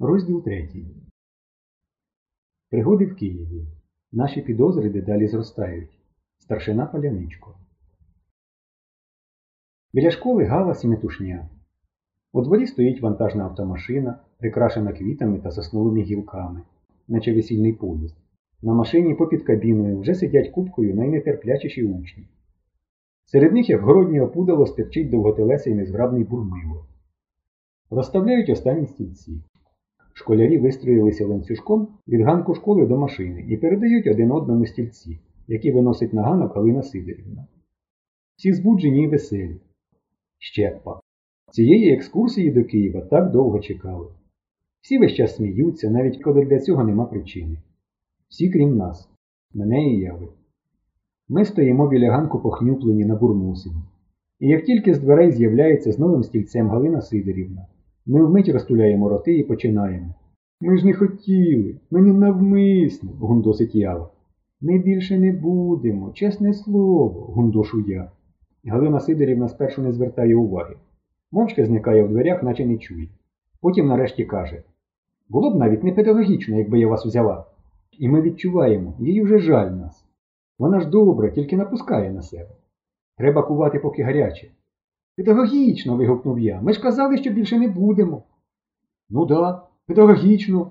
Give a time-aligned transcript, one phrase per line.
[0.00, 0.86] Розділ третій.
[2.70, 3.66] Пригоди в Києві.
[4.12, 5.90] Наші підозри дедалі зростають.
[6.38, 7.54] Старшина Паляничко.
[9.92, 11.48] Біля школи галас і метушня.
[12.32, 16.62] У дворі стоїть вантажна автомашина, прикрашена квітами та сосновими гілками,
[17.08, 18.16] наче весільний поїзд.
[18.62, 22.28] На машині попід кабіною вже сидять кубкою найнетерплячіші учні.
[23.24, 26.86] Серед них, як городнє опудало, стерчить довготелесий незграбний бурмило.
[27.90, 29.42] Розставляють останні стільці.
[30.18, 35.18] Школярі вистроїлися ланцюжком від ганку школи до машини і передають один одному стільці,
[35.48, 37.46] які виносить на ганок Галина Сидорівна.
[38.36, 39.56] Всі збуджені і веселі.
[40.38, 41.00] Щепа.
[41.52, 44.06] Цієї екскурсії до Києва так довго чекали.
[44.80, 47.56] Всі весь час сміються, навіть коли для цього нема причини.
[48.28, 49.08] Всі крім нас,
[49.54, 50.28] мене і яви.
[51.28, 53.82] Ми стоїмо біля ганку похнюплені на бурмусині.
[54.40, 57.66] І як тільки з дверей з'являється з новим стільцем Галина Сидорівна,
[58.08, 60.14] ми вмить розтуляємо роти і починаємо.
[60.60, 64.10] Ми ж не хотіли, ми не навмисно, гундосить ява.
[64.60, 68.10] Ми більше не будемо, чесне слово, гундошу я.
[68.66, 70.74] Галина Сидорівна спершу не звертає уваги.
[71.32, 73.08] Мовчки зникає в дверях, наче не чує.
[73.60, 74.62] Потім нарешті каже:
[75.28, 77.44] Було б навіть не педагогічно, якби я вас взяла.
[77.98, 80.04] І ми відчуваємо, їй вже жаль нас.
[80.58, 82.50] Вона ж добра, тільки напускає на себе.
[83.16, 84.48] Треба кувати, поки гаряче.
[85.18, 85.96] Педагогічно.
[85.96, 86.60] вигукнув я.
[86.60, 88.22] Ми ж казали, що більше не будемо.
[89.10, 90.70] Ну да, педагогічно,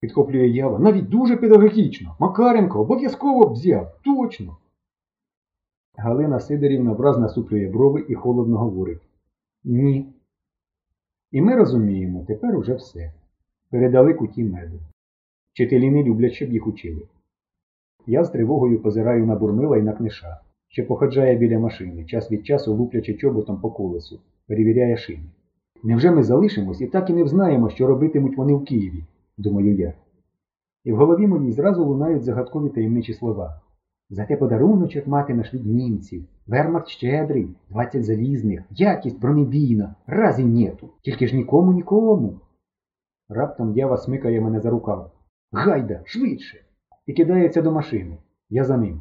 [0.00, 0.78] підхоплює ява.
[0.78, 2.16] Навіть дуже педагогічно.
[2.20, 3.98] Макаренко обов'язково б взяв.
[4.04, 4.56] Точно.
[5.96, 9.02] Галина Сидорівна враз насуплює брови і холодно говорить.
[9.64, 10.12] Ні.
[11.32, 13.12] І ми розуміємо, тепер уже все.
[13.70, 14.78] Передали куті меду.
[15.52, 17.02] Вчителі не люблять, щоб їх учили.
[18.06, 20.40] Я з тривогою позираю на бурмила і на книша
[20.76, 25.24] що походжає біля машини, час від часу луплячи чоботом по колесу, перевіряє шини.
[25.82, 29.04] Невже ми залишимось і так і не взнаємо, що робитимуть вони в Києві,
[29.38, 29.92] думаю я.
[30.84, 33.60] І в голові моїй зразу лунають загадкові таємничі слова.
[34.10, 41.36] Зате подаруночок матимеш від німців, вермахт щедрий, двадцять залізних, якість бронебійна, разі нету, тільки ж
[41.36, 42.40] нікому нікому.
[43.28, 45.12] Раптом ява смикає мене за рукав.
[45.52, 46.58] Гайда, швидше!
[47.06, 48.18] І кидається до машини.
[48.50, 49.00] Я за ним.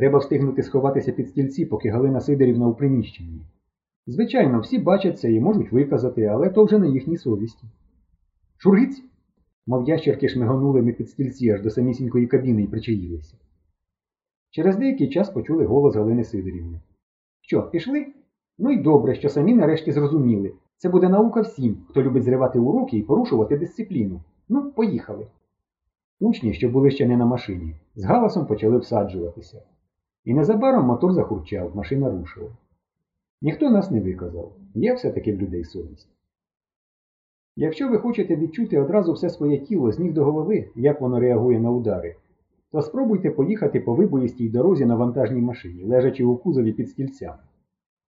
[0.00, 3.40] Треба встигнути сховатися під стільці, поки Галина Сидорівна у приміщенні.
[4.06, 7.66] Звичайно, всі бачать це і можуть виказати, але то вже на їхній совісті.
[8.56, 9.02] Шургиць?
[9.66, 13.36] Мов ящерки шмиганули ми під стільці аж до самісінької кабіни і причаїлися.
[14.50, 16.80] Через деякий час почули голос Галини Сидорівни.
[17.40, 18.06] Що, пішли?
[18.58, 20.52] Ну й добре, що самі нарешті зрозуміли.
[20.76, 24.20] Це буде наука всім, хто любить зривати уроки і порушувати дисципліну.
[24.48, 25.26] Ну, поїхали.
[26.20, 29.62] Учні, що були ще не на машині, з галасом почали всаджуватися.
[30.24, 32.50] І незабаром мотор захурчав, машина рушила.
[33.42, 36.08] Ніхто нас не виказав, є все-таки в людей совість.
[37.56, 41.60] Якщо ви хочете відчути одразу все своє тіло з ніг до голови, як воно реагує
[41.60, 42.16] на удари,
[42.72, 47.42] то спробуйте поїхати по вибоїстій дорозі на вантажній машині, лежачи у кузові під стільцями.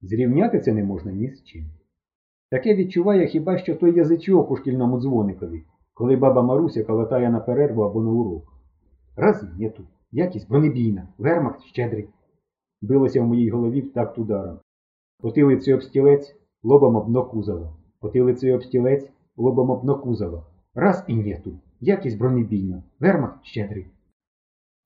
[0.03, 1.65] Зрівняти це не можна ні з чим.
[2.51, 5.65] Таке відчуває хіба що той язичок у шкільному дзвоникові,
[5.95, 8.45] коли баба Маруся калатає на перерву або на урок.
[9.17, 9.85] Раз нету.
[10.13, 12.09] Якість бронебійна, вермахт щедрий.
[12.83, 14.59] Билося в моїй голові в такт ударом.
[15.21, 17.77] Потилицею об стілець, лобом об дно кузова.
[18.01, 20.45] Потилицею об стілець, лобом об дно.
[20.75, 21.59] Раз і нету.
[21.81, 23.87] Якість бронебійна, вермахт щедрий.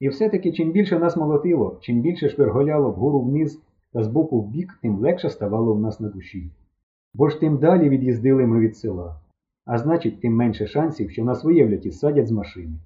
[0.00, 4.78] І все-таки чим більше нас молотило, чим більше шверголяло вгору вниз та збоку в бік,
[4.82, 6.50] тим легше ставало в нас на душі.
[7.14, 9.20] Бо ж тим далі від'їздили ми від села.
[9.64, 12.78] А значить, тим менше шансів, що нас виявлять і садять з машини.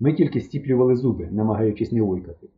[0.00, 2.48] Ми тільки стіплювали зуби, намагаючись не ойкати.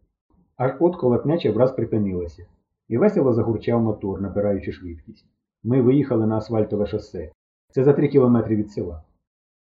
[0.56, 2.46] Аж от колотнеча враз припинилася,
[2.88, 5.26] і весело загурчав мотор, набираючи швидкість.
[5.62, 7.32] Ми виїхали на асфальтове шосе.
[7.70, 9.02] Це за три кілометри від села.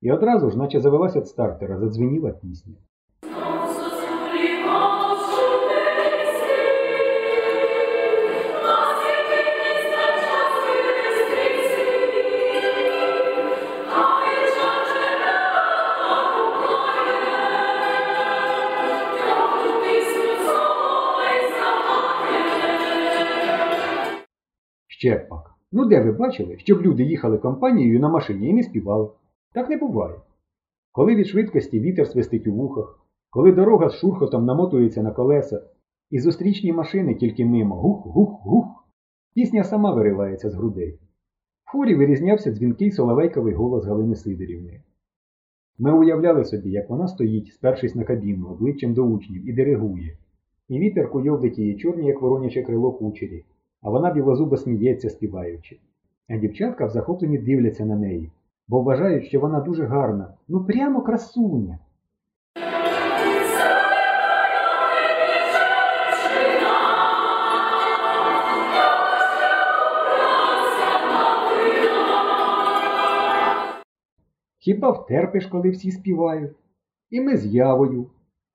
[0.00, 2.74] І одразу ж, наче завелася від стартера, задзвеніла пісня.
[25.02, 25.26] Ще.
[25.72, 29.08] Ну де ви бачили, щоб люди їхали компанією на машині і не співали?
[29.54, 30.16] Так не буває.
[30.92, 33.00] Коли від швидкості вітер свистить у вухах,
[33.30, 35.62] коли дорога з шурхотом намотується на колеса,
[36.10, 38.66] і зустрічні машини тільки мимо гух-гух-гух,
[39.34, 40.98] пісня сама виривається з грудей.
[41.64, 44.80] В хорі вирізнявся дзвінкий соловейковий голос Галини Сидорівни.
[45.78, 50.18] Ми уявляли собі, як вона стоїть, спершись на кабіну, обличчям до учнів, і диригує.
[50.68, 53.44] І вітер куйовдить її чорні, як вороняче крило кучері,
[53.82, 55.80] а вона білозубо сміється, співаючи.
[56.28, 58.30] А дівчатка в захопленні дивляться на неї,
[58.68, 61.78] бо вважають, що вона дуже гарна, ну прямо красуня.
[74.58, 76.56] Хіба втерпиш, коли всі співають?
[77.10, 78.10] І ми з явою.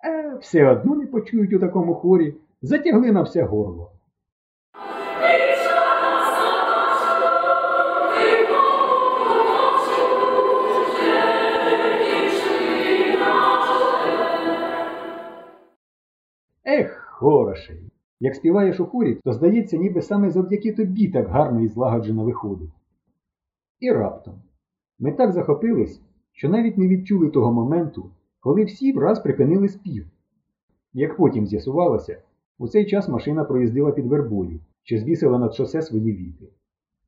[0.06, 3.92] Е, все одно не почують у такому хорі, затягли на все горло.
[16.70, 17.92] Ех, хороший!
[18.20, 22.70] Як співаєш у хорі, то здається, ніби саме завдяки тобі так гарно і злагоджено виходить.
[23.80, 24.34] І раптом
[25.00, 30.08] ми так захопились, що навіть не відчули того моменту, коли всі враз припинили спів.
[30.94, 32.22] Як потім з'ясувалося,
[32.58, 36.50] у цей час машина проїздила під вербою, що звісила над шосе свої віти.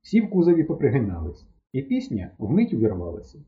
[0.02, 3.40] Всі в кузові попригинались, і пісня вмить увірвалася.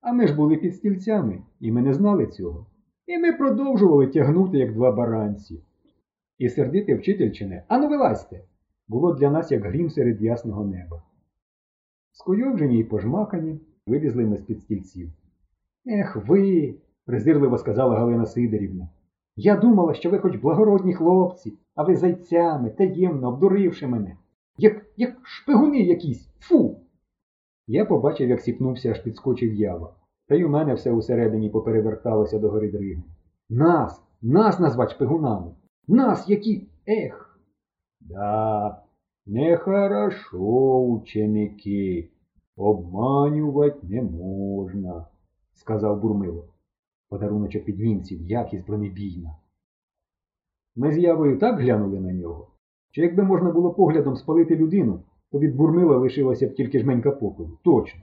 [0.00, 2.66] А ми ж були під стільцями, і ми не знали цього.
[3.06, 5.62] І ми продовжували тягнути, як два баранці.
[6.38, 8.40] І сердити вчительчине, ану вилазьте,
[8.88, 11.02] було для нас як грім серед ясного неба.
[12.12, 15.10] Скойовжені й пожмакані, вилізли ми з-під стільців.
[15.86, 16.74] Ех ви,
[17.04, 18.88] презирливо сказала Галина Сидорівна.
[19.36, 24.16] Я думала, що ви хоч благородні хлопці, а ви зайцями, таємно обдуривши мене.
[24.58, 26.28] Як як шпигуни якісь.
[26.40, 26.80] Фу.
[27.66, 29.94] Я побачив, як сіпнувся, аж підскочив ява.
[30.28, 33.02] Та й у мене все усередині попереверталося до гори дриги.
[33.48, 35.54] Нас, нас назвать шпигунами.
[35.88, 36.68] Нас, які.
[36.88, 37.38] Ех.
[38.00, 38.82] Да,
[39.26, 42.10] нехорошо, ученики.
[42.56, 45.06] Обманювать не можна,
[45.54, 46.44] сказав Бурмило.
[47.08, 49.36] Подаруночок від німців, якість бронебійна.
[50.76, 52.48] Ми з явою так глянули на нього,
[52.90, 55.00] що якби можна було поглядом спалити людину,
[55.32, 57.58] то від бурмила лишилося б тільки жменька попелу.
[57.64, 58.00] Точно.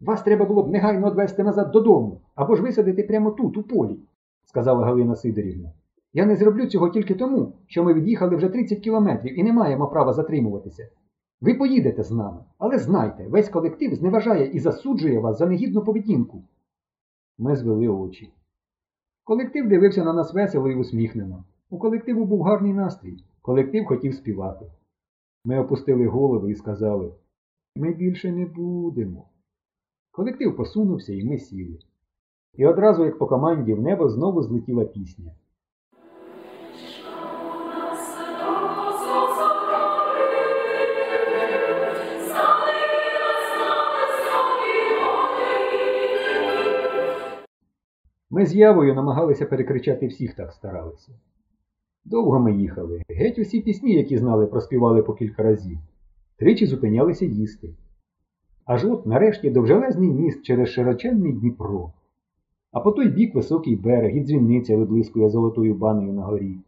[0.00, 3.98] Вас треба було б негайно одвести назад додому, або ж висадити прямо тут, у полі,
[4.44, 5.72] сказала Галина Сидорівна.
[6.12, 9.88] Я не зроблю цього тільки тому, що ми від'їхали вже 30 кілометрів і не маємо
[9.88, 10.88] права затримуватися.
[11.40, 16.42] Ви поїдете з нами, але знайте, весь колектив зневажає і засуджує вас за негідну поведінку.
[17.38, 18.32] Ми звели очі.
[19.24, 21.44] Колектив дивився на нас весело і усміхнено.
[21.70, 23.24] У колективу був гарний настрій.
[23.42, 24.66] Колектив хотів співати.
[25.44, 27.12] Ми опустили голови і сказали
[27.76, 29.28] ми більше не будемо.
[30.16, 31.78] Колектив посунувся і ми сіли.
[32.54, 35.32] І одразу, як по команді, в небо знову злетіла пісня.
[48.30, 51.12] Ми з явою намагалися перекричати всіх так старалися.
[52.04, 55.78] Довго ми їхали, геть усі пісні, які знали, проспівали по кілька разів.
[56.36, 57.74] Тричі зупинялися їсти.
[58.66, 61.92] Аж от нарешті довжелезний міст через широченний Дніпро.
[62.72, 66.58] А по той бік високий берег і дзвінниця виблискує золотою банею на горі.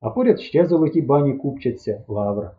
[0.00, 2.56] А поряд ще золоті бані купчаться лавра.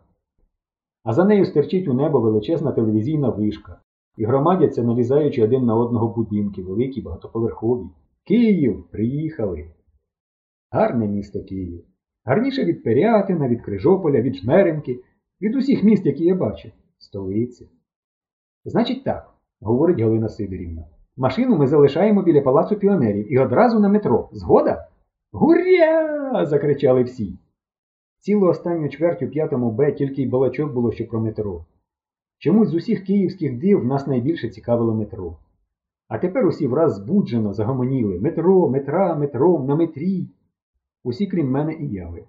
[1.04, 3.80] А за нею стерчить у небо величезна телевізійна вишка
[4.16, 7.86] і громадяться, налізаючи один на одного будинки, великі багатоповерхові.
[8.24, 9.70] Київ, приїхали.
[10.70, 11.84] Гарне місто Київ.
[12.24, 15.00] Гарніше від Пирятина, від Крижополя, від Жмеренки,
[15.40, 16.72] від усіх міст, які я бачив.
[16.98, 17.66] Столиця.
[18.66, 19.30] Значить так,
[19.60, 20.84] говорить Галина Сидорівна.
[21.16, 24.28] Машину ми залишаємо біля палацу піонерів і одразу на метро.
[24.32, 24.88] Згода?
[25.32, 26.46] Гуря!
[26.46, 27.38] закричали всі.
[28.20, 31.64] Цілу останню чверть у п'ятому Б тільки й балачок було що про метро.
[32.38, 35.36] Чомусь з усіх київських див нас найбільше цікавило метро.
[36.08, 40.28] А тепер усі враз збуджено загомоніли метро, метра, метро, на метрі.
[41.04, 42.24] Усі, крім мене і яви.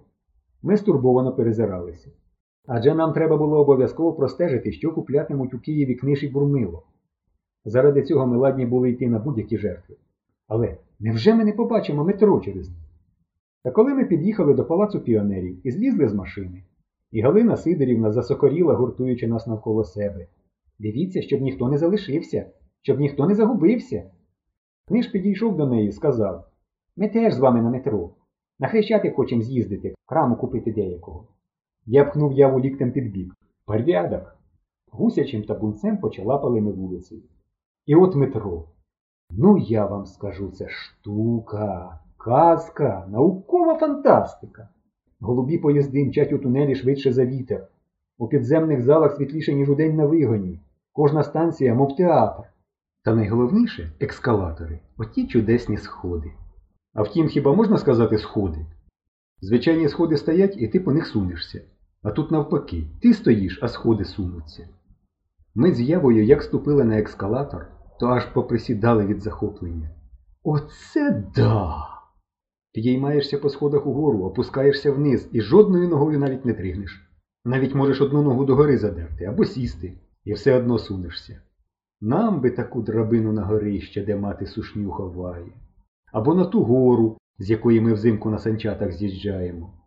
[0.62, 2.10] Ми стурбовано перезиралися.
[2.70, 6.82] Адже нам треба було обов'язково простежити, що куплятимуть у Києві книж бурмило.
[7.64, 9.96] Заради цього ми ладні були йти на будь-які жертви.
[10.48, 12.78] Але невже ми не побачимо метро через них?
[13.64, 16.62] Та коли ми під'їхали до палацу піонерів і злізли з машини,
[17.12, 20.26] і Галина Сидорівна засокоріла, гуртуючи нас навколо себе.
[20.78, 22.46] Дивіться, щоб ніхто не залишився,
[22.82, 24.10] щоб ніхто не загубився.
[24.88, 26.44] Книж підійшов до неї і сказав
[26.96, 28.10] Ми теж з вами на метро.
[28.58, 31.28] На хрещатик хочемо з'їздити, краму купити деякого.
[31.90, 33.34] Я пхнув яву ліктем під бік.
[33.64, 34.36] Порядок.
[34.90, 37.22] Гусячим табунцем почалапали ми вулицею.
[37.86, 38.64] І от метро.
[39.30, 44.68] Ну, я вам скажу, це штука, казка, наукова фантастика.
[45.20, 47.68] Голубі поїзди мчать у тунелі швидше за вітер.
[48.18, 50.60] У підземних залах світліше, ніж у день на вигоні.
[50.92, 52.42] Кожна станція, мов театр.
[53.04, 56.32] Та найголовніше екскалатори, оті чудесні сходи.
[56.94, 58.66] А втім, хіба можна сказати сходи?
[59.40, 61.60] Звичайні сходи стоять і ти по них сунешся.
[62.02, 64.68] А тут навпаки, ти стоїш, а сходи сунуться.
[65.54, 67.66] Ми з Євою як ступили на ескалатор,
[68.00, 69.90] то аж поприсідали від захоплення.
[70.42, 71.74] Оце да!
[72.72, 77.08] Підіймаєшся по сходах угору, опускаєшся вниз і жодною ногою навіть не тригнеш.
[77.44, 81.42] Навіть можеш одну ногу догори задерти або сісти, і все одно сунешся.
[82.00, 85.52] Нам би таку драбину на горище, де мати сушню ховає,
[86.12, 89.77] або на ту гору, з якої ми взимку на санчатах з'їжджаємо.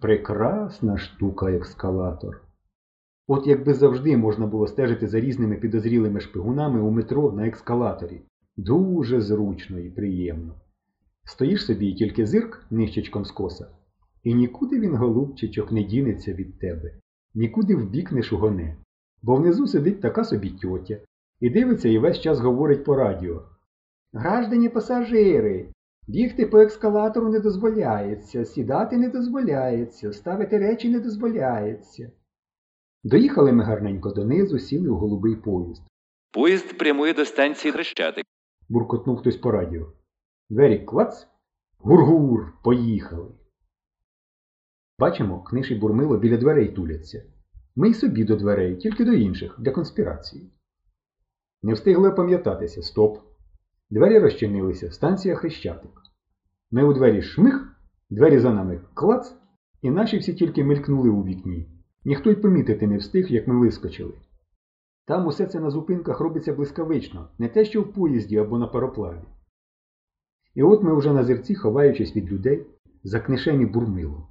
[0.00, 2.42] Прекрасна штука ескалатор.
[3.28, 8.22] От якби завжди можна було стежити за різними підозрілими шпигунами у метро на ескалаторі.
[8.56, 10.54] Дуже зручно і приємно.
[11.24, 13.66] Стоїш собі і тільки зирк нищечком скоса,
[14.24, 16.94] і нікуди він, голубчичок, не дінеться від тебе,
[17.34, 18.76] нікуди вбік не шугоне,
[19.22, 20.98] бо внизу сидить така собі тьотя
[21.40, 23.42] і дивиться і весь час говорить по радіо.
[24.12, 25.68] Граждані пасажири,
[26.06, 32.10] бігти по ескалатору не дозволяється, сідати не дозволяється, ставити речі не дозволяється.
[33.04, 35.82] Доїхали ми гарненько донизу, сіли у голубий поїзд.
[36.32, 38.26] Поїзд прямує до станції Хрещатик.
[38.68, 39.92] буркотнув хтось по радіо.
[40.50, 41.26] Двері клац.
[41.78, 43.34] Гур-гур, поїхали.
[44.98, 47.24] Бачимо, книж і бурмило біля дверей туляться.
[47.76, 50.50] Ми й собі до дверей, тільки до інших, для конспірації.
[51.62, 52.82] Не встигли опам'ятатися.
[52.82, 53.18] Стоп.
[53.90, 55.90] Двері розчинилися, станція Хрещатик.
[56.70, 57.76] Ми у двері шмих,
[58.10, 59.34] двері за нами клац,
[59.82, 61.68] і наші всі тільки мелькнули у вікні.
[62.04, 64.14] Ніхто й помітити не встиг, як ми вискочили.
[65.06, 69.22] Там усе це на зупинках робиться блискавично, не те, що в поїзді або на пароплаві.
[70.54, 72.66] І от ми вже на зерці, ховаючись від людей,
[73.02, 74.28] за книшем і бурмило.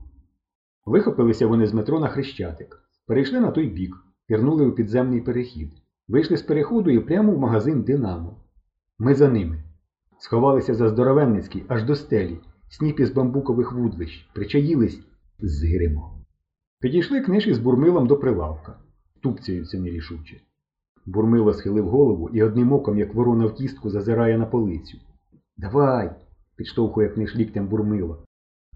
[0.86, 3.96] Вихопилися вони з метро на Хрещатик, перейшли на той бік,
[4.28, 5.72] пірнули у підземний перехід,
[6.08, 8.45] вийшли з переходу і прямо в магазин Динамо.
[9.00, 9.64] Ми за ними.
[10.20, 15.00] Сховалися за здоровенницький аж до стелі, сніп із бамбукових вудлищ, причаїлись,
[15.40, 16.26] зиримо.
[16.80, 18.80] Підійшли книж із бурмилом до прилавка,
[19.22, 20.42] тупцяються нерішуче.
[21.06, 24.98] Бурмило схилив голову і одним оком, як ворона в кістку, зазирає на полицю.
[25.58, 26.16] Давай,
[26.56, 28.26] підштовхує книж ліктем бурмило.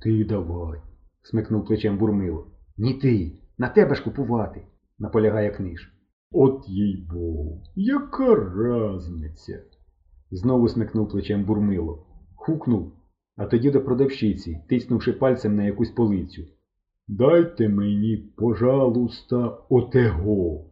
[0.02, 0.82] Ти давай,
[1.22, 2.48] смикнув плечем бурмило.
[2.78, 4.62] Ні ти, на тебе ж купувати,
[5.00, 5.94] наполягає книж.
[6.32, 9.64] От їй богу, яка разниця?
[10.32, 12.06] Знову смикнув плечем бурмило.
[12.36, 12.92] Хукнув,
[13.36, 16.44] а тоді до продавщиці, тиснувши пальцем на якусь полицю.
[17.08, 20.66] Дайте мені, пожалуйста, отего.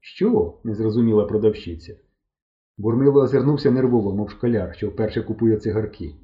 [0.00, 0.58] Що?
[0.64, 1.96] не зрозуміла продавщиця.
[2.78, 6.14] Бурмило озирнувся нервово, мов школяр, що вперше купує цигарки.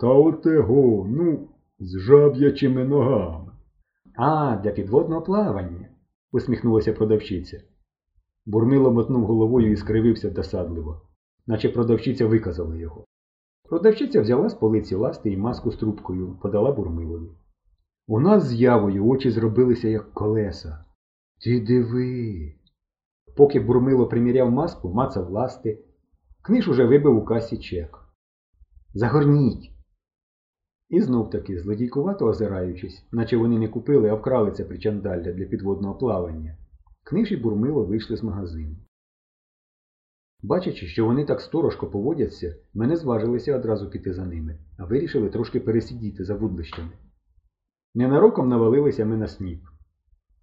[0.00, 3.52] Та отего, ну, з жаб'ячими ногами.
[4.16, 5.88] А, для підводного плавання,
[6.32, 7.60] усміхнулася продавщиця.
[8.46, 11.02] Бурмило мотнув головою і скривився досадливо,
[11.46, 13.04] наче продавщиця виказала його.
[13.68, 17.30] Продавщиця взяла з полиці ласти і маску з трубкою, подала бурмилові.
[18.06, 20.84] У нас з явою очі зробилися як колеса.
[21.44, 22.54] Ти диви.
[23.36, 25.78] Поки бурмило приміряв маску, мацав ласти,
[26.42, 27.98] книж уже вибив у касі чек.
[28.94, 29.70] Загорніть.
[30.88, 35.94] І знов таки, злодійкувато озираючись, наче вони не купили, а вкрали це причандалля для підводного
[35.94, 36.56] плавання,
[37.04, 38.76] книж і бурмило вийшли з магазину.
[40.42, 45.28] Бачачи, що вони так сторожко поводяться, ми не зважилися одразу піти за ними, а вирішили
[45.28, 46.92] трошки пересидіти за вудлищами.
[47.94, 49.60] Ненароком навалилися ми на сніп.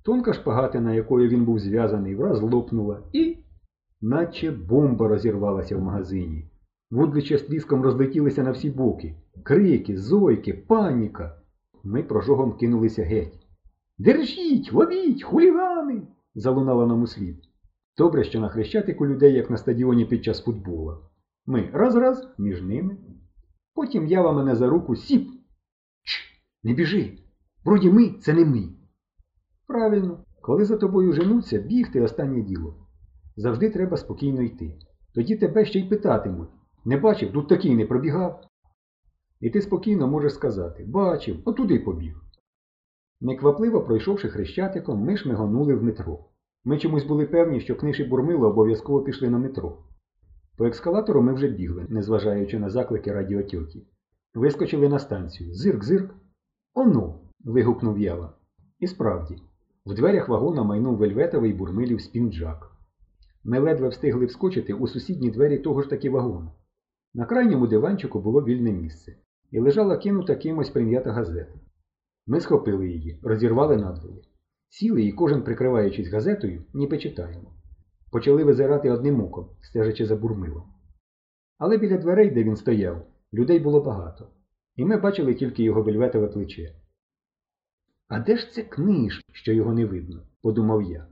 [0.04, 3.38] Тонка шпагатина, якою він був зв'язаний, враз лопнула і,
[4.02, 6.52] наче бомба розірвалася в магазині.
[6.92, 9.16] Вудлича з тріском розлетілися на всі боки.
[9.44, 11.42] Крики, зойки, паніка.
[11.84, 13.48] Ми прожогом кинулися геть.
[13.98, 16.02] Держіть, ловіть, хулігани!
[16.36, 17.49] залунало нам услід.
[18.00, 20.98] Добре, що на хрещатику людей, як на стадіоні під час футбола.
[21.46, 22.98] Ми раз-раз між ними.
[23.74, 25.30] Потім ява мене за руку сіп.
[26.04, 27.18] Чш, не біжи.
[27.66, 28.70] Вроді ми це не ми.
[29.68, 32.88] Правильно, коли за тобою женуться, бігти останнє діло.
[33.36, 34.80] Завжди треба спокійно йти.
[35.16, 36.50] Тоді тебе ще й питатимуть.
[36.86, 38.44] Не бачив, тут такий не пробігав.
[39.40, 42.22] І ти спокійно можеш сказати бачив, отуди побіг.
[43.22, 46.29] Неквапливо пройшовши хрещатиком, ми шмигонули в метро.
[46.66, 49.78] Ми чомусь були певні, що книж і обов'язково пішли на метро.
[50.58, 53.88] По ескалатору ми вже бігли, незважаючи на заклики радіотьоті.
[54.34, 55.54] Вискочили на станцію.
[55.54, 56.10] Зирк-зирк.
[56.74, 57.20] Оно.
[57.40, 58.34] вигукнув ява.
[58.80, 59.36] І справді,
[59.86, 62.72] в дверях вагона майнув вельветовий бурмилів спінджак.
[63.44, 66.52] Ми ледве встигли вскочити у сусідні двері того ж таки вагона.
[67.14, 69.18] На крайньому диванчику було вільне місце,
[69.52, 71.54] і лежала кинута кимось прим'ята газета.
[72.28, 74.22] Ми схопили її, розірвали надвоє.
[74.70, 77.54] Сіли і кожен, прикриваючись газетою, ніби читаємо.
[78.12, 80.64] Почали визирати одним оком, стежачи за бурмилом.
[81.58, 84.28] Але біля дверей, де він стояв, людей було багато,
[84.76, 86.76] і ми бачили тільки його вельветове плече.
[88.08, 90.24] А де ж це книж, що його не видно?
[90.42, 91.08] подумав я.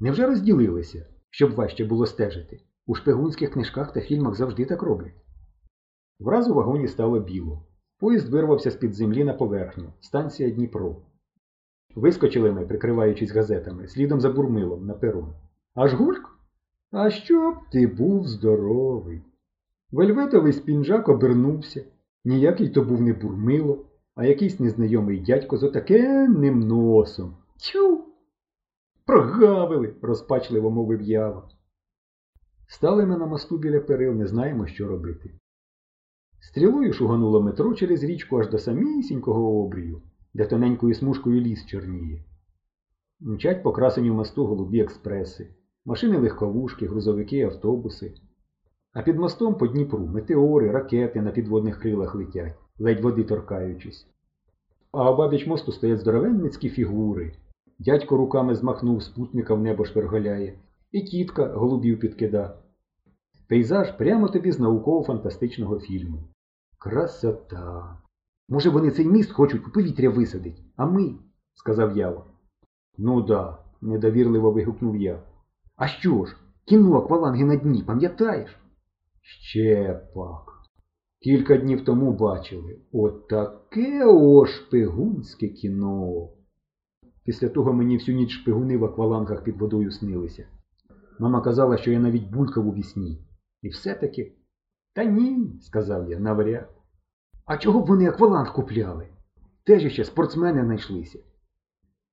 [0.00, 1.06] Невже розділилися?
[1.30, 2.60] щоб важче було стежити.
[2.86, 5.24] У шпигунських книжках та фільмах завжди так роблять.
[6.20, 7.66] Враз у вагоні стало біло.
[7.98, 9.92] Поїзд вирвався з-під землі на поверхню.
[10.00, 11.02] Станція Дніпро.
[11.94, 15.34] Вискочили ми, прикриваючись газетами, слідом за бурмилом на перон.
[15.74, 16.28] Аж гульк?
[16.90, 19.22] А щоб ти був здоровий.
[19.90, 21.84] Вельветовий спінжак обернувся.
[22.24, 27.36] Ніякий то був не бурмило, а якийсь незнайомий дядько з отакенним носом.
[27.56, 28.04] Тю.
[29.06, 31.48] Прогавили, розпачливо мовив ява.
[32.68, 35.30] Стали ми на мосту біля перил, не знаємо, що робити.
[36.40, 40.02] Стрілою шугануло метро через річку аж до самісінького обрію,
[40.34, 42.24] де тоненькою смужкою ліс чорніє.
[43.20, 45.48] Мчать покрасені в мосту голубі експреси,
[45.84, 48.14] машини легковушки, грузовики, автобуси.
[48.92, 54.06] А під мостом по Дніпру метеори, ракети на підводних крилах летять, ледь води торкаючись.
[54.92, 57.32] А обабіч мосту стоять здоровенницькі фігури.
[57.78, 60.58] Дядько руками змахнув, спутника в небо шверголяє,
[60.92, 62.56] і тітка голубів підкида.
[63.48, 66.18] Пейзаж прямо тобі з науково-фантастичного фільму.
[66.78, 68.01] Красота!
[68.48, 71.14] Може, вони цей міст хочуть у повітря висадить, а ми,
[71.54, 72.26] сказав Ява.
[72.98, 75.22] Ну да, недовірливо вигукнув я.
[75.76, 78.56] А що ж, кіно акваланги на дні, пам'ятаєш?
[79.20, 80.52] Ще пак.
[81.20, 82.80] Кілька днів тому бачили.
[82.92, 86.28] Отаке о шпигунське кіно.
[87.24, 90.46] Після того мені всю ніч шпигуни в аквалангах під водою снилися.
[91.18, 93.26] Мама казала, що я навіть булькав у вісні.
[93.62, 94.32] І все-таки.
[94.94, 96.81] Та ні, сказав я, навряд.
[97.44, 99.08] А чого б вони акваланг купляли?
[99.64, 101.18] Теж ще спортсмени знайшлися.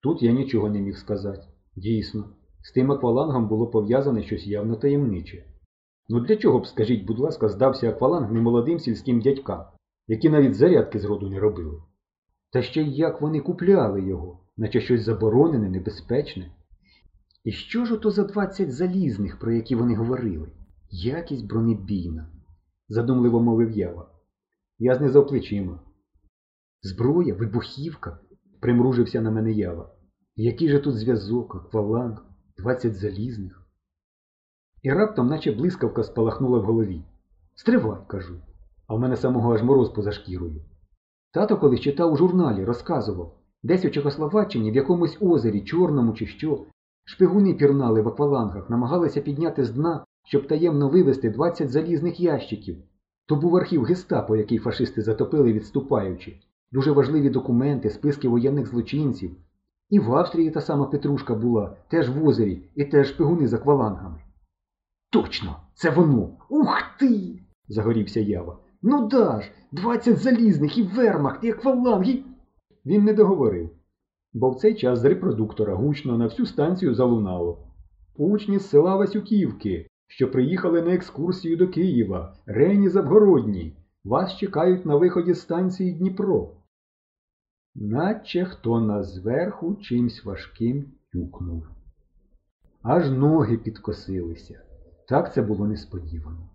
[0.04, 1.48] Тут я нічого не міг сказати.
[1.76, 2.30] Дійсно,
[2.62, 5.46] з тим аквалангом було пов'язане щось явно таємниче.
[6.10, 9.66] Ну для чого б, скажіть, будь ласка, здався акваланг немолодим сільським дядькам,
[10.08, 11.82] які навіть зарядки з роду не робили?
[12.52, 16.52] Та ще й як вони купляли його, наче щось заборонене, небезпечне.
[17.44, 20.52] І що ж ото за двадцять залізних, про які вони говорили?
[20.92, 22.30] Якість бронебійна,
[22.90, 24.19] задумливо мовив Ява.
[24.82, 25.80] Я знизав плечима.
[26.82, 28.20] Зброя, вибухівка,
[28.60, 29.92] примружився на мене Ява.
[30.36, 32.26] Який же тут зв'язок, акваланг,
[32.58, 33.68] двадцять залізних?
[34.84, 37.04] І раптом, наче блискавка, спалахнула в голові.
[37.56, 38.42] Стривай, кажу,
[38.88, 40.66] а в мене самого аж мороз поза шкірою.
[41.34, 46.66] Тато колись читав у журналі, розказував, десь у Чехословаччині в якомусь озері, чорному чи що,
[47.06, 52.89] шпигуни пірнали в аквалангах, намагалися підняти з дна, щоб таємно вивезти 20 залізних ящиків.
[53.30, 56.40] То був архів гестапо, який фашисти затопили, відступаючи.
[56.72, 59.32] Дуже важливі документи, списки воєнних злочинців.
[59.90, 64.22] І в Австрії та сама Петрушка була, теж в озері, і теж шпигуни з аквалангами.
[65.12, 66.30] Точно, це воно.
[66.50, 67.40] Ух ти!
[67.68, 68.58] загорівся ява.
[68.82, 72.24] Ну да ж, двадцять залізних і вермахт, і акваланг, і...
[72.86, 73.70] Він не договорив,
[74.34, 77.58] бо в цей час з репродуктора гучно на всю станцію залунало.
[78.16, 84.96] Учні з села Васюківки, що приїхали на екскурсію до Києва, Рені Завгородні, вас чекають на
[84.96, 86.52] виході з станції Дніпро.
[87.76, 91.68] Наче хто нас зверху чимсь важким тюкнув.
[92.82, 94.62] Аж ноги підкосилися.
[95.08, 96.50] Так це було несподівано.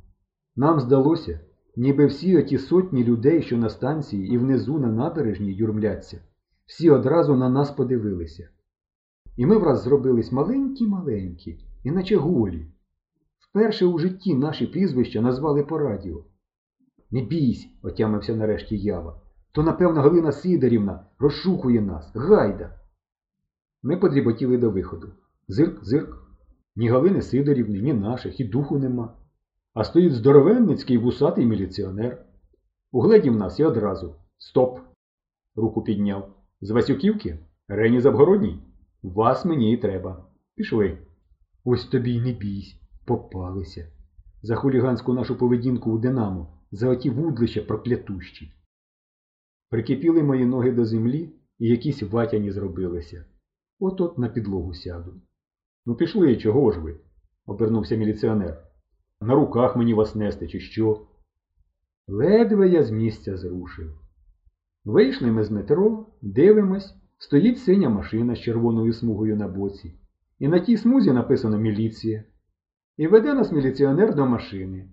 [0.57, 1.41] Нам здалося,
[1.77, 6.21] ніби всі оті сотні людей, що на станції і внизу на набережній юрмляться,
[6.67, 8.49] всі одразу на нас подивилися.
[9.37, 12.74] І ми враз зробились маленькі-маленькі, іначе голі.
[13.55, 16.25] Вперше у житті наші прізвища назвали по радіо.
[17.11, 19.21] Не бійсь, отямився нарешті ява.
[19.53, 22.13] То, напевно, Галина Сидорівна розшукує нас.
[22.15, 22.81] Гайда.
[23.83, 25.13] Ми подріботіли до виходу.
[25.49, 26.17] Зирк, зирк.
[26.77, 29.17] Ні Галини Сидорівни, ні наших, і духу нема.
[29.75, 32.27] А стоїть здоровенницький вусатий міліціонер.
[32.93, 34.15] Угледів нас і одразу.
[34.39, 34.81] Стоп!
[35.57, 36.35] Руку підняв.
[36.61, 37.39] З Васюківки?
[37.69, 38.63] Рені Завгородній?
[39.03, 40.27] Вас мені і треба.
[40.57, 40.99] Пішли.
[41.65, 42.84] Ось тобі й не бійсь.
[43.05, 43.89] Попалися.
[44.43, 48.53] За хуліганську нашу поведінку у Динамо, за оті вудлища проклятущі.
[49.71, 53.25] Прикипіли мої ноги до землі і якісь ватяні зробилися.
[53.81, 55.21] От-от на підлогу сяду.
[55.87, 57.01] Ну пішли, чого ж ви?
[57.47, 58.65] обернувся міліціонер.
[59.21, 61.07] На руках мені вас нести, чи що?
[62.09, 64.01] Ледве я з місця зрушив.
[64.85, 69.95] Вийшли ми з метро, дивимось, стоїть синя машина з червоною смугою на боці.
[70.39, 72.25] І на тій смузі написано міліція.
[72.97, 74.89] І веде нас міліціонер до машини.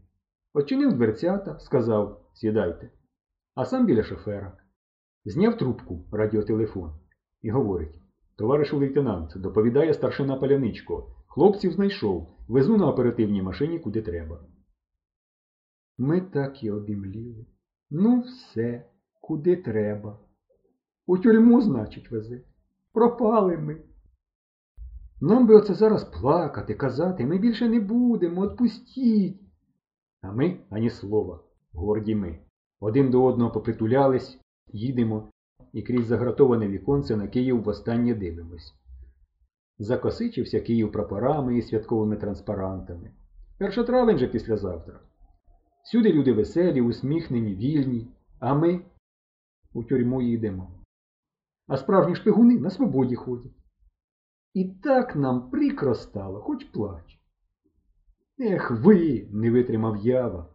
[0.53, 2.91] Очинив дверцята, сказав сідайте.
[3.55, 4.57] А сам біля шофера.
[5.25, 6.93] Зняв трубку радіотелефон
[7.41, 8.01] і говорить
[8.35, 11.15] Товаришу лейтенант, доповідає старшина Паляничко.
[11.27, 12.27] Хлопців знайшов.
[12.47, 14.39] Везу на оперативній машині куди треба.
[15.97, 17.45] Ми так і обімліли.
[17.89, 18.85] Ну, все,
[19.21, 20.19] куди треба.
[21.05, 22.41] У тюрму, значить, везе.
[22.93, 23.81] Пропали ми.
[25.21, 29.41] Нам би оце зараз плакати, казати, ми більше не будемо, отпустіть.
[30.21, 31.39] А ми ані слова,
[31.73, 32.39] горді ми.
[32.79, 35.31] Один до одного попритулялись, їдемо
[35.73, 38.73] і крізь загратоване віконце на Київ востаннє дивимось.
[39.79, 43.12] Закосичився Київ прапорами і святковими транспарантами.
[43.57, 44.99] Перша травень же післязавтра.
[45.84, 48.07] Всюди люди веселі, усміхнені, вільні,
[48.39, 48.86] а ми
[49.73, 50.71] у тюрму їдемо.
[51.67, 53.61] А справжні шпигуни на свободі ходять.
[54.53, 57.19] І так нам прикро стало, хоч плач.
[58.39, 60.47] Ех ви, не витримав ява.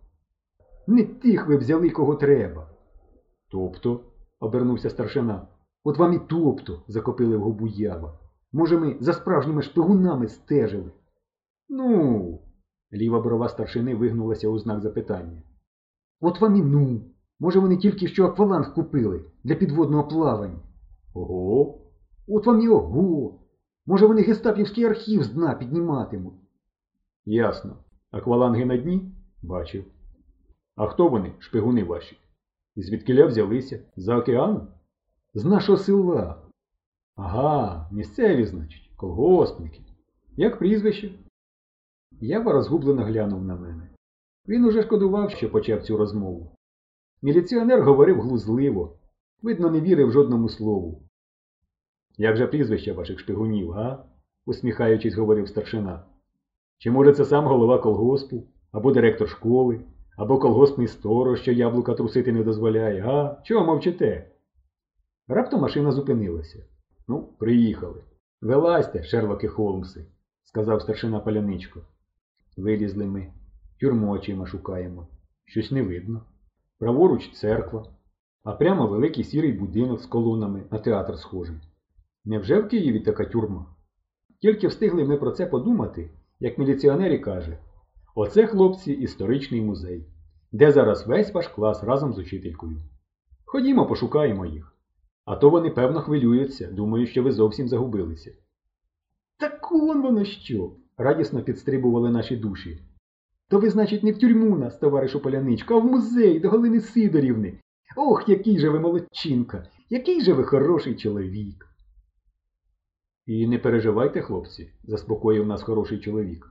[0.86, 2.70] Не тих ви взяли, кого треба.
[3.50, 4.00] Тобто,
[4.40, 5.48] обернувся старшина.
[5.84, 8.18] От вам і тобто, закопили в губу ява.
[8.52, 10.92] Може, ми за справжніми шпигунами стежили.
[11.68, 12.40] Ну,
[12.92, 15.42] ліва брова старшини вигнулася у знак запитання.
[16.20, 17.00] От вам і ну.
[17.40, 20.60] Може, вони тільки що акваланг купили для підводного плавання.
[21.14, 21.80] Ого.
[22.28, 23.45] От вам і ого.
[23.86, 26.34] Може, вони гестапівський архів з дна підніматимуть.
[27.24, 27.76] Ясно.
[28.10, 29.12] Акваланги на дні?
[29.42, 29.84] Бачив.
[30.76, 32.18] А хто вони, шпигуни ваші?
[32.76, 33.80] І звідкиля взялися?
[33.96, 34.68] За океаном?
[35.34, 36.42] З нашого села.
[37.16, 39.80] Ага, місцеві, значить, колгоспники.
[40.36, 41.14] Як прізвище?
[42.20, 43.88] Ява розгублено глянув на мене.
[44.48, 46.56] Він уже шкодував, що почав цю розмову.
[47.22, 48.98] Міліціонер говорив глузливо,
[49.42, 51.05] видно, не вірив жодному слову.
[52.16, 54.04] Як же прізвище ваших шпигунів, га?
[54.46, 56.04] усміхаючись, говорив старшина.
[56.78, 59.80] Чи може це сам голова колгоспу, або директор школи,
[60.16, 63.40] або колгоспний сторож, що яблука трусити не дозволяє, га?
[63.44, 64.30] Чого мовчите?
[65.28, 66.64] Раптом машина зупинилася.
[67.08, 68.04] Ну, приїхали.
[68.40, 70.06] Вилазьте, Шерлоки Холмси,
[70.42, 71.80] сказав старшина паляничко.
[72.56, 73.32] Вилізли ми.
[73.80, 75.06] Тюрму очима шукаємо.
[75.44, 76.22] Щось не видно.
[76.78, 77.86] Праворуч церква,
[78.44, 81.56] а прямо великий сірий будинок з колонами на театр схожий.
[82.26, 83.66] Невже в Києві така тюрма?
[84.40, 86.10] Тільки встигли ми про це подумати,
[86.40, 87.58] як міліціонері каже,
[88.14, 90.06] оце, хлопці, історичний музей,
[90.52, 92.78] де зараз весь ваш клас разом з учителькою.
[93.44, 94.76] Ходімо, пошукаємо їх.
[95.24, 98.32] А то вони, певно, хвилюються, думаю, що ви зовсім загубилися.
[99.38, 100.72] Так он воно що?
[100.98, 102.82] радісно підстрибували наші душі.
[103.48, 107.60] То ви, значить, не в тюрму нас, товаришу Поляничко, а в музей до Галини Сидорівни.
[107.96, 111.65] Ох, який же ви молодчинка, який же ви хороший чоловік.
[113.26, 116.50] І не переживайте, хлопці, заспокоїв нас хороший чоловік.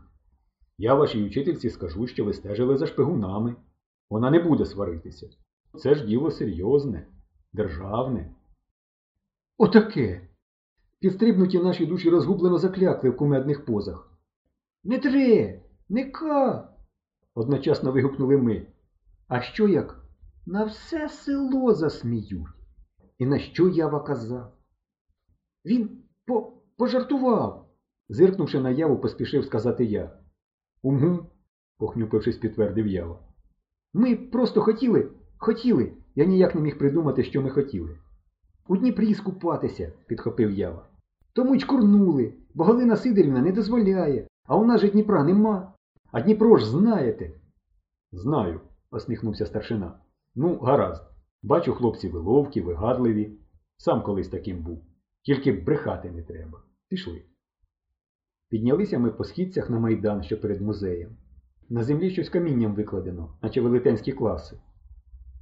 [0.77, 3.55] Я вашій учительці скажу, що ви стежили за шпигунами.
[4.09, 5.29] Вона не буде сваритися.
[5.77, 7.07] Це ж діло серйозне,
[7.53, 8.35] державне.
[9.57, 10.29] Отаке.
[10.99, 14.11] Підстрибнуті наші душі розгублено заклякли в кумедних позах.
[14.83, 16.69] Не тре, не ка.
[17.35, 18.67] Одночасно вигукнули ми.
[19.27, 20.05] А що як?
[20.45, 22.47] На все село засміють.
[23.17, 24.51] І на що ява казав?
[25.65, 27.65] Він по пожартував.
[28.09, 30.19] Зиркнувши на яву, поспішив сказати я.
[30.83, 31.25] Угу,
[31.77, 33.19] похнюпившись, підтвердив ява.
[33.93, 35.91] Ми просто хотіли, хотіли.
[36.15, 37.97] Я ніяк не міг придумати, що ми хотіли.
[38.67, 40.85] У Дніпрі скупатися, підхопив ява.
[41.33, 45.73] Тому й чкурнули, бо Галина Сидорівна не дозволяє, а у нас же Дніпра нема.
[46.11, 47.31] А Дніпро ж знаєте.
[48.11, 49.99] Знаю, посміхнувся старшина.
[50.35, 51.03] Ну, гаразд.
[51.43, 53.31] Бачу, хлопці ви ловкі, вигадливі.
[53.77, 54.83] Сам колись таким був.
[55.21, 56.61] Тільки брехати не треба.
[56.89, 57.21] Пішли.
[58.49, 61.17] Піднялися ми по східцях на майдан, що перед музеєм.
[61.69, 64.57] На землі щось камінням викладено, наче велетенські класи.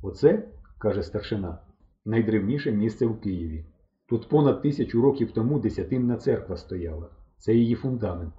[0.02, 1.58] Оце, каже старшина,
[2.06, 3.66] найдревніше місце в Києві.
[4.06, 7.10] Тут понад тисячу років тому десятинна церква стояла.
[7.38, 8.34] Це її фундамент.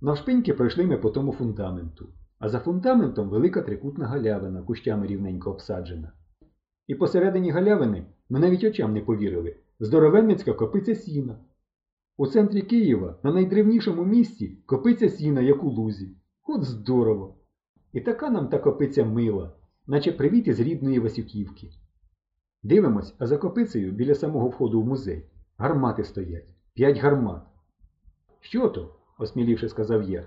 [0.00, 2.08] Навшпиньки пройшли ми по тому фундаменту,
[2.38, 6.12] а за фундаментом велика трикутна галявина, кущами рівненько обсаджена.
[6.86, 11.38] І посередині галявини ми навіть очам не повірили здоровенницька копиця сіна.
[12.20, 16.16] У центрі Києва, на найдревнішому місці, копиця сіна, як у лузі.
[16.46, 17.34] От здорово!
[17.92, 19.52] І така нам та копиця мила,
[19.86, 21.68] наче привіт із рідної Васюківки.
[22.62, 26.54] Дивимось, а за копицею біля самого входу в музей гармати стоять.
[26.74, 27.42] П'ять гармат.
[28.40, 28.94] Що то?
[29.18, 30.26] осмілівши сказав я.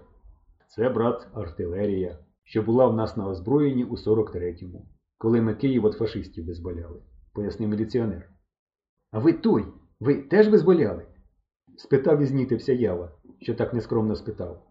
[0.68, 4.86] Це, брат, артилерія, що була в нас на озброєнні у 43-му,
[5.18, 7.02] коли ми Київ від фашистів визволяли,
[7.34, 8.30] пояснив міліціонер.
[9.12, 9.66] А ви той,
[10.00, 11.06] ви теж визволяли?
[11.78, 14.64] Спитав і знітився ява, що так нескромно спитав.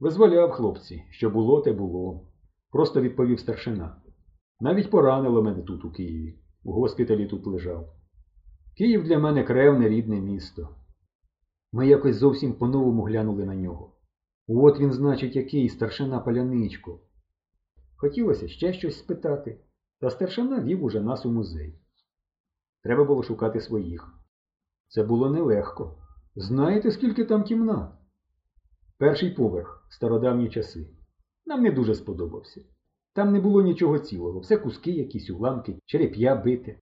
[0.00, 2.26] Визволяв, хлопці, що було, те було.
[2.70, 4.02] Просто відповів старшина.
[4.60, 6.38] Навіть поранило мене тут, у Києві.
[6.64, 7.92] У госпіталі тут лежав.
[8.76, 10.68] Київ для мене кревне рідне місто.
[11.72, 13.96] Ми якось зовсім по-новому глянули на нього.
[14.48, 17.00] От він, значить, який старшина паляничко.
[17.96, 19.60] Хотілося ще щось спитати,
[20.00, 21.80] та старшина вів уже нас у музей.
[22.82, 24.14] Треба було шукати своїх.
[24.88, 25.99] Це було нелегко.
[26.36, 27.92] Знаєте, скільки там кімнат?
[28.98, 30.90] Перший поверх, стародавні часи.
[31.46, 32.60] Нам не дуже сподобався.
[33.12, 36.78] Там не було нічого цілого, все куски, якісь уламки, череп'я бите.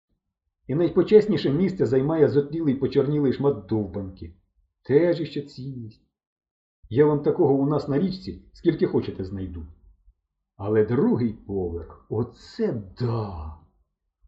[0.67, 4.35] І найпочесніше місце займає зотлілий почорнілий шмат довбанки.
[4.83, 6.03] Теж іще цінність.
[6.91, 9.67] Я вам такого у нас на річці, скільки хочете знайду.
[10.57, 13.55] Але другий поверх, оце да!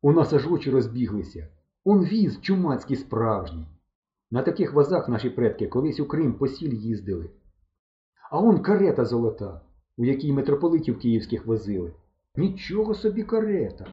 [0.03, 1.49] У нас аж очі розбіглися.
[1.85, 3.67] Он віз чумацький справжній.
[4.31, 7.31] На таких вазах наші предки колись у Крим по сіль їздили.
[8.31, 9.61] А он карета золота,
[9.97, 11.93] у якій митрополитів київських возили.
[12.37, 13.87] Нічого собі карета.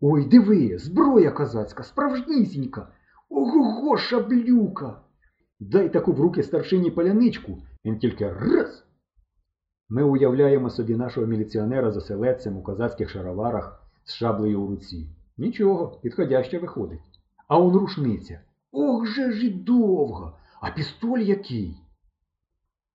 [0.00, 2.88] Ой, диви, зброя козацька, справжнісінька.
[3.28, 5.00] Ого-го, шаблюка.
[5.60, 8.84] Дай таку в руки старшині паляничку, він тільки раз.
[9.88, 15.08] Ми уявляємо собі нашого міліціонера за селедцем у козацьких шароварах з шаблею у руці.
[15.38, 17.00] Нічого, підходяще виходить.
[17.48, 18.40] А он рушниця.
[18.72, 20.38] Ох же ж і довго.
[20.60, 21.76] А пістоль який?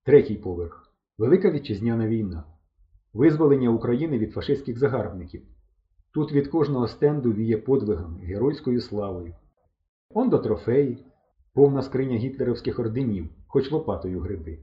[0.06, 0.94] Третій поверх.
[1.18, 2.44] Велика вітчизняна війна.
[3.14, 5.44] Визволення України від фашистських загарбників.
[6.14, 9.36] Тут від кожного стенду віє подвигами, геройською славою.
[10.10, 11.06] Он до трофеї,
[11.54, 14.60] повна скриня гітлерівських орденів, хоч лопатою гриби.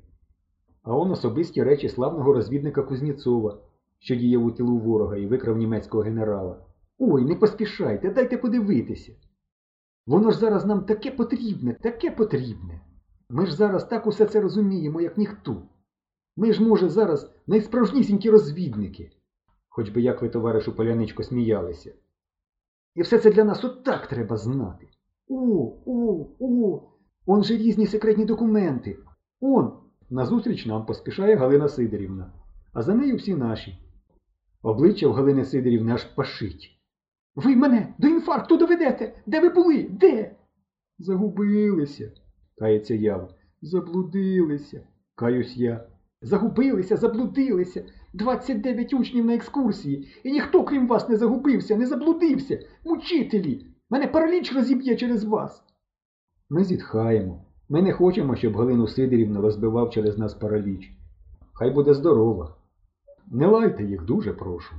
[0.83, 3.59] А он особисті речі славного розвідника Кузнєцова,
[3.99, 6.67] що діяв у тилу ворога і викрав німецького генерала.
[6.99, 9.13] Ой, не поспішайте, дайте подивитися.
[10.07, 12.81] Воно ж зараз нам таке потрібне, таке потрібне.
[13.29, 15.63] Ми ж зараз так усе це розуміємо, як ніхто.
[16.37, 19.11] Ми ж, може, зараз найсправжнісінькі розвідники.
[19.69, 21.93] Хоч би як ви, товаришу Поляничко, сміялися.
[22.95, 24.89] І все це для нас отак треба знати.
[25.29, 25.37] О,
[25.87, 26.83] о, о,
[27.27, 28.99] он же різні секретні документи.
[29.41, 29.73] Он,
[30.11, 32.33] назустріч нам поспішає Галина Сидорівна,
[32.73, 33.79] а за нею всі наші.
[34.63, 36.80] Обличчя в Галини Сидорівни аж пашить.
[37.37, 39.23] Ви мене до інфаркту доведете?
[39.27, 39.83] Де ви були?
[39.91, 40.37] Де?
[40.99, 42.13] Загубилися,
[42.59, 43.31] кається яв.
[43.63, 44.81] Заблудилися,
[45.15, 45.87] каюсь я.
[46.23, 47.85] Загубилися, заблудилися.
[48.15, 50.09] 29 учнів на екскурсії.
[50.25, 52.59] І ніхто, крім вас, не загубився, не заблудився.
[52.85, 53.67] Мучителі!
[53.91, 55.63] Мене параліч розіб'є через вас.
[56.51, 57.45] Ми зітхаємо.
[57.69, 60.91] Ми не хочемо, щоб Галину Сидорівну розбивав через нас параліч.
[61.53, 62.57] Хай буде здорова.
[63.31, 64.75] Не лайте їх, дуже прошу.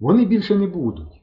[0.00, 1.15] Вони більше не будуть.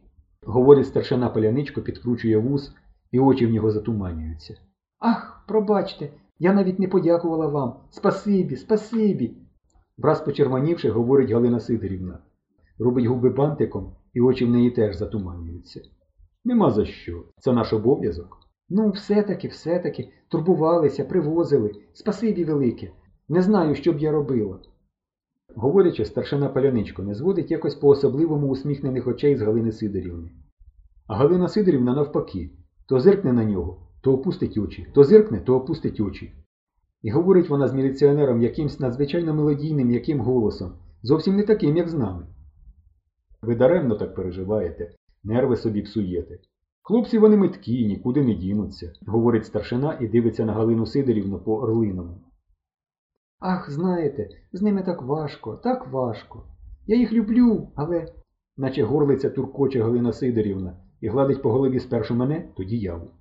[0.46, 2.74] Говорить старшина Поляничко, підкручує вус,
[3.12, 4.58] і очі в нього затуманюються.
[5.00, 7.76] Ах, пробачте, я навіть не подякувала вам.
[7.90, 9.38] Спасибі, спасибі.
[9.98, 12.20] Враз почервонівши, говорить Галина Сидорівна.
[12.80, 15.82] Робить губи бантиком, і очі в неї теж затуманюються.
[16.46, 17.24] Нема за що.
[17.40, 18.38] Це наш обов'язок.
[18.70, 21.72] Ну, все-таки, все-таки, турбувалися, привозили.
[21.94, 22.92] Спасибі велике.
[23.30, 24.60] Не знаю, що б я робила.
[25.56, 30.32] Говорячи, старшина Поляничко не зводить якось по-особливому усміхнених очей з Галини Сидорівни.
[31.08, 32.50] А Галина Сидорівна навпаки,
[32.88, 36.34] то зиркне на нього, то опустить очі, то зиркне, то опустить очі.
[37.02, 40.72] І говорить вона з міліціонером якимсь надзвичайно мелодійним яким голосом,
[41.04, 42.28] зовсім не таким, як з нами.
[43.42, 44.92] Ви даремно так переживаєте,
[45.24, 46.40] нерви собі псуєте.
[46.82, 52.22] Хлопці вони меткі, нікуди не дінуться, говорить старшина і дивиться на Галину Сидорівну по орлиному.
[53.46, 56.44] Ах, знаєте, з ними так важко, так важко.
[56.88, 58.06] Я їх люблю, але.
[58.58, 63.12] наче горлиця туркоче Галина Сидорівна і гладить по голові спершу мене, тоді яву.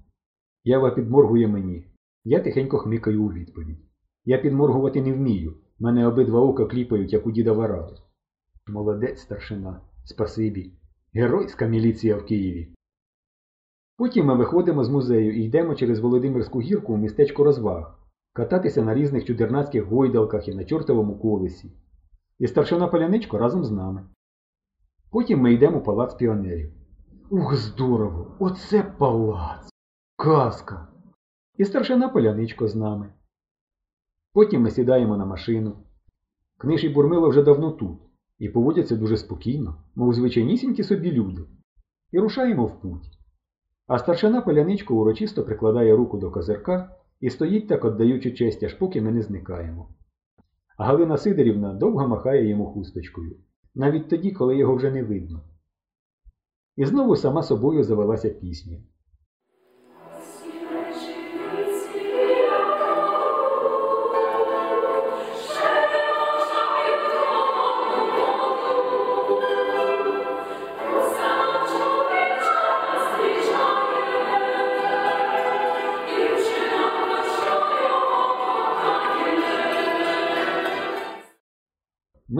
[0.65, 1.87] Ява підморгує мені.
[2.25, 3.79] Я тихенько хмикаю у відповідь.
[4.25, 5.55] Я підморгувати не вмію.
[5.79, 7.97] Мене обидва ока кліпають, як у діда Варави.
[8.67, 10.73] Молодець старшина, спасибі.
[11.15, 12.75] Геройська міліція в Києві.
[13.97, 18.02] Потім ми виходимо з музею і йдемо через Володимирську гірку у містечко розваг,
[18.33, 21.73] кататися на різних чудернацьких гойдалках і на чортовому колесі.
[22.39, 24.07] І старшина Поляничко разом з нами.
[25.11, 26.73] Потім ми йдемо у палац піонерів.
[27.31, 28.37] Ух, здорово!
[28.39, 29.69] Оце палац!
[30.17, 30.89] Казка!
[31.57, 33.13] І старшина Поляничко з нами.
[34.33, 35.77] Потім ми сідаємо на машину.
[36.59, 37.99] Книж і Бурмило вже давно тут
[38.39, 41.43] і поводяться дуже спокійно, мов звичайнісінькі собі люди.
[42.13, 43.19] І рушаємо в путь.
[43.87, 49.01] А старшина Поляничко урочисто прикладає руку до козирка і стоїть так, віддаючи честь, аж поки
[49.01, 49.89] ми не зникаємо.
[50.77, 53.37] А Галина Сидорівна довго махає йому хусточкою,
[53.75, 55.45] навіть тоді, коли його вже не видно.
[56.77, 58.79] І знову сама собою завелася пісня.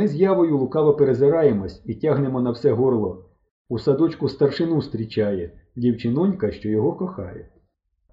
[0.03, 3.25] Ми з явою лукаво перезираємось і тягнемо на все горло.
[3.69, 7.49] У садочку старшину зустрічає, дівчинонька, що його кохає.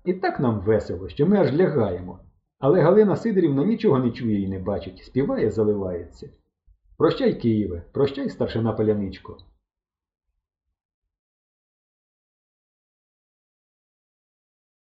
[0.05, 2.19] І так нам весело, що ми аж лягаємо.
[2.59, 6.29] Але Галина Сидорівна нічого не чує і не бачить, співає, заливається.
[6.97, 9.37] Прощай, Києве, прощай, старшина Поляничко.